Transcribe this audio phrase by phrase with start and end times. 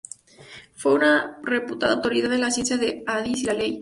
[0.77, 3.69] Fue una reputada autoridad en la ciencia del hadiz y la ley.